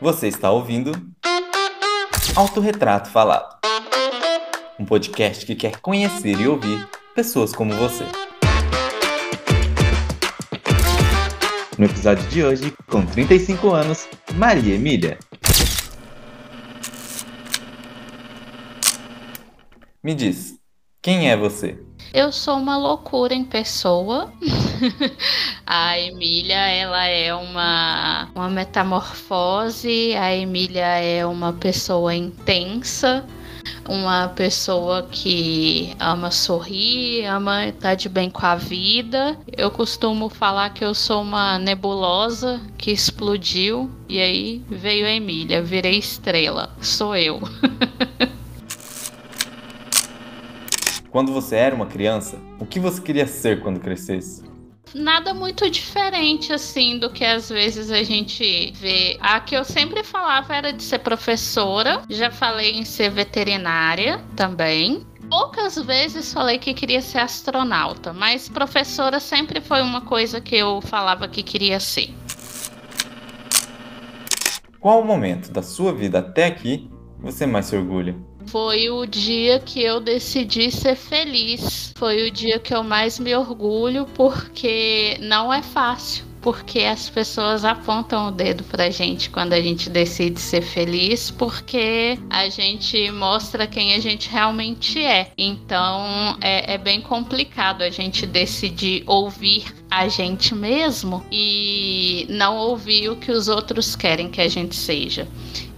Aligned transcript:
Você 0.00 0.28
está 0.28 0.48
ouvindo 0.52 0.92
Autorretrato 2.36 3.10
Falado, 3.10 3.58
um 4.78 4.84
podcast 4.84 5.44
que 5.44 5.56
quer 5.56 5.80
conhecer 5.80 6.38
e 6.40 6.46
ouvir 6.46 6.88
pessoas 7.16 7.52
como 7.52 7.74
você. 7.74 8.04
No 11.76 11.84
episódio 11.84 12.24
de 12.28 12.44
hoje, 12.44 12.72
com 12.86 13.04
35 13.04 13.70
anos, 13.74 14.08
Maria 14.36 14.76
Emília. 14.76 15.18
Me 20.00 20.14
diz, 20.14 20.60
quem 21.02 21.28
é 21.28 21.36
você? 21.36 21.87
Eu 22.12 22.32
sou 22.32 22.56
uma 22.56 22.76
loucura 22.78 23.34
em 23.34 23.44
pessoa. 23.44 24.32
a 25.66 25.98
Emília, 25.98 26.56
ela 26.56 27.04
é 27.04 27.34
uma, 27.34 28.28
uma 28.34 28.48
metamorfose. 28.48 30.14
A 30.16 30.34
Emília 30.34 30.86
é 30.86 31.26
uma 31.26 31.52
pessoa 31.52 32.14
intensa, 32.14 33.26
uma 33.86 34.28
pessoa 34.28 35.06
que 35.10 35.94
ama 36.00 36.30
sorrir, 36.30 37.26
ama 37.26 37.66
estar 37.66 37.94
de 37.94 38.08
bem 38.08 38.30
com 38.30 38.46
a 38.46 38.54
vida. 38.54 39.38
Eu 39.54 39.70
costumo 39.70 40.30
falar 40.30 40.70
que 40.70 40.84
eu 40.84 40.94
sou 40.94 41.20
uma 41.20 41.58
nebulosa 41.58 42.58
que 42.78 42.90
explodiu 42.90 43.90
e 44.08 44.18
aí 44.18 44.62
veio 44.66 45.04
a 45.04 45.10
Emília, 45.10 45.62
virei 45.62 45.98
estrela. 45.98 46.70
Sou 46.80 47.14
eu. 47.14 47.38
Quando 51.18 51.32
você 51.32 51.56
era 51.56 51.74
uma 51.74 51.86
criança, 51.86 52.38
o 52.60 52.64
que 52.64 52.78
você 52.78 53.02
queria 53.02 53.26
ser 53.26 53.60
quando 53.60 53.80
crescesse? 53.80 54.44
Nada 54.94 55.34
muito 55.34 55.68
diferente 55.68 56.52
assim 56.52 56.96
do 56.96 57.10
que 57.10 57.24
às 57.24 57.48
vezes 57.48 57.90
a 57.90 58.04
gente 58.04 58.72
vê. 58.76 59.16
A 59.18 59.40
que 59.40 59.56
eu 59.56 59.64
sempre 59.64 60.04
falava 60.04 60.54
era 60.54 60.72
de 60.72 60.80
ser 60.80 61.00
professora, 61.00 62.02
já 62.08 62.30
falei 62.30 62.70
em 62.70 62.84
ser 62.84 63.10
veterinária 63.10 64.24
também. 64.36 65.04
Poucas 65.28 65.74
vezes 65.74 66.32
falei 66.32 66.56
que 66.56 66.72
queria 66.72 67.02
ser 67.02 67.18
astronauta, 67.18 68.12
mas 68.12 68.48
professora 68.48 69.18
sempre 69.18 69.60
foi 69.60 69.82
uma 69.82 70.02
coisa 70.02 70.40
que 70.40 70.54
eu 70.54 70.80
falava 70.82 71.26
que 71.26 71.42
queria 71.42 71.80
ser. 71.80 72.14
Qual 74.78 75.00
o 75.00 75.04
momento 75.04 75.50
da 75.50 75.62
sua 75.62 75.92
vida 75.92 76.20
até 76.20 76.46
aqui 76.46 76.88
você 77.18 77.44
mais 77.44 77.66
se 77.66 77.74
orgulha? 77.74 78.27
Foi 78.50 78.88
o 78.88 79.04
dia 79.04 79.58
que 79.60 79.82
eu 79.82 80.00
decidi 80.00 80.70
ser 80.70 80.96
feliz. 80.96 81.92
Foi 81.96 82.26
o 82.26 82.30
dia 82.30 82.58
que 82.58 82.74
eu 82.74 82.82
mais 82.82 83.18
me 83.18 83.34
orgulho, 83.34 84.06
porque 84.14 85.18
não 85.20 85.52
é 85.52 85.62
fácil 85.62 86.27
porque 86.48 86.80
as 86.80 87.10
pessoas 87.10 87.62
apontam 87.62 88.28
o 88.28 88.30
dedo 88.30 88.64
pra 88.64 88.88
gente 88.88 89.28
quando 89.28 89.52
a 89.52 89.60
gente 89.60 89.90
decide 89.90 90.40
ser 90.40 90.62
feliz, 90.62 91.30
porque 91.30 92.18
a 92.30 92.48
gente 92.48 93.10
mostra 93.10 93.66
quem 93.66 93.92
a 93.92 93.98
gente 93.98 94.30
realmente 94.30 94.98
é. 94.98 95.30
Então 95.36 96.38
é, 96.40 96.72
é 96.72 96.78
bem 96.78 97.02
complicado 97.02 97.82
a 97.82 97.90
gente 97.90 98.24
decidir 98.24 99.02
ouvir 99.06 99.66
a 99.90 100.08
gente 100.08 100.54
mesmo 100.54 101.22
e 101.30 102.24
não 102.30 102.56
ouvir 102.56 103.10
o 103.10 103.16
que 103.16 103.30
os 103.30 103.46
outros 103.48 103.94
querem 103.94 104.30
que 104.30 104.40
a 104.40 104.48
gente 104.48 104.74
seja. 104.74 105.28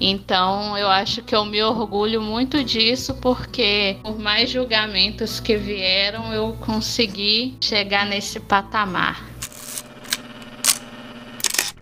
Então 0.01 0.79
eu 0.79 0.87
acho 0.87 1.21
que 1.23 1.35
eu 1.35 1.45
me 1.45 1.61
orgulho 1.61 2.23
muito 2.23 2.63
disso 2.63 3.13
porque 3.15 3.97
por 4.05 4.21
mais 4.21 4.51
julgamentos 4.51 5.41
que 5.41 5.57
vieram 5.57 6.33
eu 6.33 6.53
consegui 6.61 7.57
chegar 7.61 8.07
nesse 8.07 8.39
patamar. 8.39 9.30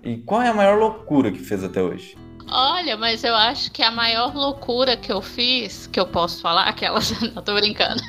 E 0.03 0.17
qual 0.19 0.43
é 0.43 0.49
a 0.49 0.55
maior 0.55 0.79
loucura 0.79 1.31
que 1.31 1.39
fez 1.39 1.63
até 1.65 1.83
hoje? 1.83 2.17
Olha, 2.51 2.97
mas 2.97 3.25
eu 3.25 3.35
acho 3.35 3.71
que 3.71 3.83
a 3.83 3.91
maior 3.91 4.35
loucura 4.35 4.97
que 4.97 5.13
eu 5.13 5.21
fiz, 5.21 5.87
que 5.87 6.01
eu 6.01 6.07
posso 6.07 6.41
falar, 6.41 6.65
aquelas. 6.69 7.11
Não 7.21 7.43
tô 7.43 7.55
brincando. 7.55 8.01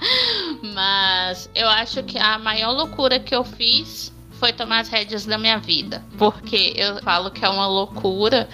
mas 0.74 1.50
eu 1.54 1.68
acho 1.68 2.02
que 2.02 2.18
a 2.18 2.38
maior 2.38 2.72
loucura 2.72 3.20
que 3.20 3.34
eu 3.34 3.44
fiz 3.44 4.12
foi 4.32 4.52
tomar 4.52 4.80
as 4.80 4.88
rédeas 4.88 5.26
da 5.26 5.36
minha 5.38 5.58
vida. 5.58 6.02
Porque 6.18 6.72
eu 6.76 7.02
falo 7.02 7.30
que 7.30 7.44
é 7.44 7.48
uma 7.48 7.66
loucura, 7.66 8.48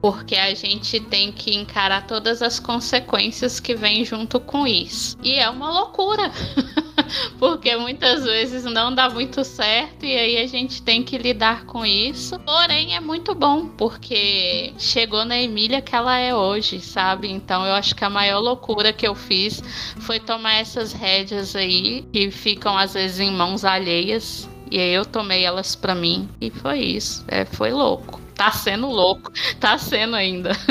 porque 0.00 0.34
a 0.34 0.52
gente 0.54 0.98
tem 1.00 1.30
que 1.30 1.54
encarar 1.54 2.06
todas 2.06 2.42
as 2.42 2.58
consequências 2.58 3.60
que 3.60 3.74
vêm 3.74 4.04
junto 4.04 4.40
com 4.40 4.66
isso. 4.66 5.16
E 5.22 5.34
é 5.34 5.48
uma 5.48 5.70
loucura. 5.70 6.30
porque 7.38 7.76
muitas 7.76 8.24
vezes 8.24 8.64
não 8.64 8.94
dá 8.94 9.08
muito 9.08 9.44
certo 9.44 10.04
e 10.04 10.16
aí 10.16 10.38
a 10.38 10.46
gente 10.46 10.82
tem 10.82 11.02
que 11.02 11.18
lidar 11.18 11.64
com 11.64 11.84
isso. 11.84 12.38
Porém, 12.40 12.94
é 12.94 13.00
muito 13.00 13.34
bom, 13.34 13.66
porque 13.68 14.72
chegou 14.78 15.24
na 15.24 15.38
Emília 15.38 15.80
que 15.80 15.94
ela 15.94 16.18
é 16.18 16.34
hoje, 16.34 16.80
sabe? 16.80 17.30
Então 17.30 17.64
eu 17.66 17.72
acho 17.74 17.94
que 17.94 18.04
a 18.04 18.10
maior 18.10 18.40
loucura 18.40 18.92
que 18.92 19.06
eu 19.06 19.14
fiz 19.14 19.62
foi 20.00 20.18
tomar 20.18 20.54
essas 20.54 20.92
rédeas 20.92 21.54
aí, 21.56 22.02
que 22.12 22.30
ficam 22.30 22.76
às 22.76 22.94
vezes 22.94 23.20
em 23.20 23.30
mãos 23.30 23.64
alheias. 23.64 24.48
E 24.70 24.78
aí 24.78 24.94
eu 24.94 25.04
tomei 25.04 25.44
elas 25.44 25.76
para 25.76 25.94
mim 25.94 26.28
e 26.40 26.50
foi 26.50 26.78
isso. 26.80 27.22
É, 27.28 27.44
foi 27.44 27.70
louco. 27.72 28.20
Tá 28.34 28.50
sendo 28.50 28.88
louco. 28.88 29.30
Tá 29.60 29.76
sendo 29.76 30.16
ainda. 30.16 30.52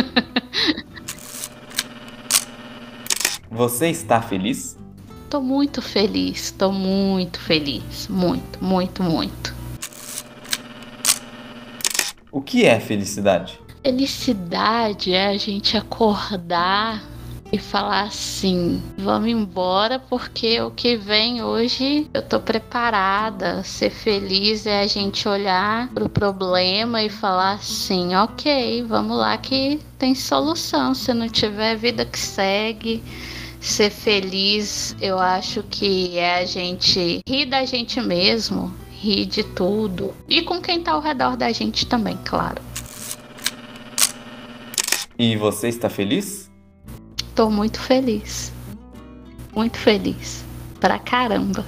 Você 3.51 3.90
está 3.90 4.22
feliz? 4.22 4.78
Tô 5.31 5.40
muito 5.40 5.81
feliz, 5.81 6.52
tô 6.52 6.74
muito 6.74 7.40
feliz. 7.40 8.09
Muito, 8.09 8.62
muito, 8.62 9.02
muito. 9.02 9.56
O 12.30 12.42
que 12.42 12.66
é 12.66 12.78
felicidade? 12.81 13.58
Felicidade 13.81 15.14
é 15.14 15.28
a 15.28 15.38
gente 15.38 15.78
acordar 15.78 17.02
e 17.50 17.58
falar 17.58 18.02
assim: 18.02 18.84
vamos 18.97 19.30
embora 19.30 20.00
porque 20.00 20.59
o 20.59 20.69
que 20.69 20.97
vem 20.97 21.42
hoje 21.42 22.09
eu 22.13 22.22
tô 22.22 22.42
preparada. 22.42 23.63
Ser 23.63 23.90
feliz 23.90 24.66
é 24.66 24.81
a 24.81 24.88
gente 24.88 25.30
olhar 25.30 25.88
pro 25.94 26.09
problema 26.09 27.02
e 27.03 27.09
falar 27.09 27.53
assim: 27.53 28.13
ok, 28.16 28.84
vamos 28.84 29.18
lá 29.18 29.38
que 29.38 29.80
tem 29.98 30.13
solução. 30.13 30.94
Se 30.94 31.13
não 31.13 31.30
tiver 31.30 31.78
vida 31.78 32.03
que 32.03 32.19
segue. 32.19 33.02
Ser 33.62 33.92
feliz, 33.92 34.96
eu 35.00 35.20
acho 35.20 35.62
que 35.62 36.18
é 36.18 36.40
a 36.40 36.46
gente 36.46 37.22
rir 37.28 37.46
da 37.46 37.64
gente 37.64 38.02
mesmo, 38.02 38.74
rir 38.92 39.28
de 39.28 39.44
tudo. 39.44 40.16
E 40.28 40.42
com 40.42 40.60
quem 40.60 40.82
tá 40.82 40.94
ao 40.94 41.00
redor 41.00 41.38
da 41.38 41.52
gente 41.52 41.86
também, 41.86 42.18
claro. 42.26 42.60
E 45.18 45.38
você 45.38 45.68
está 45.68 45.90
feliz? 45.90 46.50
Tô 47.36 47.52
muito 47.52 47.80
feliz. 47.80 48.52
Muito 49.56 49.78
feliz. 49.78 50.44
Pra 50.80 50.98
caramba. 50.98 51.64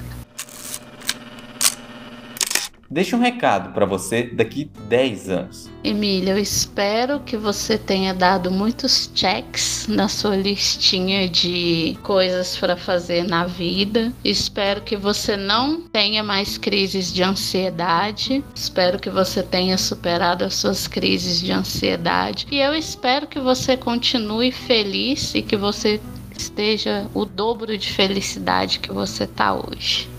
Deixe 2.94 3.16
um 3.16 3.20
recado 3.20 3.74
para 3.74 3.88
você 3.88 4.22
daqui 4.22 4.70
10 4.88 5.28
anos. 5.28 5.68
Emília, 5.84 6.34
eu 6.34 6.38
espero 6.38 7.20
que 7.22 7.36
você 7.36 7.76
tenha 7.76 8.14
dado 8.14 8.52
muitos 8.52 9.10
checks 9.16 9.88
na 9.90 10.08
sua 10.08 10.36
listinha 10.36 11.28
de 11.28 11.98
coisas 12.04 12.56
para 12.56 12.78
fazer 12.78 13.24
na 13.24 13.48
vida. 13.48 14.14
Espero 14.24 14.82
que 14.82 14.96
você 14.96 15.36
não 15.36 15.82
tenha 15.82 16.24
mais 16.24 16.56
crises 16.56 17.12
de 17.12 17.24
ansiedade. 17.24 18.44
Espero 18.54 19.00
que 19.00 19.10
você 19.10 19.42
tenha 19.42 19.76
superado 19.76 20.46
as 20.46 20.54
suas 20.54 20.88
crises 20.88 21.42
de 21.42 21.52
ansiedade. 21.52 22.46
E 22.52 22.60
eu 22.60 22.76
espero 22.76 23.26
que 23.26 23.40
você 23.40 23.76
continue 23.76 24.52
feliz 24.52 25.34
e 25.34 25.42
que 25.42 25.58
você 25.58 26.00
esteja 26.38 27.08
o 27.12 27.26
dobro 27.26 27.76
de 27.76 27.92
felicidade 27.92 28.78
que 28.78 28.92
você 28.92 29.26
tá 29.26 29.52
hoje. 29.52 30.13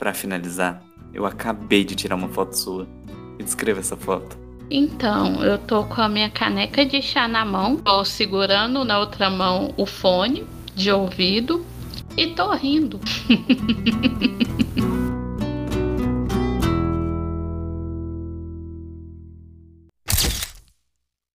Para 0.00 0.14
finalizar, 0.14 0.82
eu 1.12 1.26
acabei 1.26 1.84
de 1.84 1.94
tirar 1.94 2.14
uma 2.14 2.30
foto 2.30 2.56
sua. 2.56 2.88
Me 3.36 3.44
descreva 3.44 3.80
essa 3.80 3.98
foto. 3.98 4.38
Então, 4.70 5.44
eu 5.44 5.58
tô 5.58 5.84
com 5.84 6.00
a 6.00 6.08
minha 6.08 6.30
caneca 6.30 6.86
de 6.86 7.02
chá 7.02 7.28
na 7.28 7.44
mão, 7.44 7.76
tô 7.76 8.02
segurando 8.02 8.82
na 8.82 8.98
outra 8.98 9.28
mão 9.28 9.74
o 9.76 9.84
fone 9.84 10.46
de 10.74 10.90
ouvido 10.90 11.66
e 12.16 12.28
tô 12.28 12.50
rindo. 12.54 12.98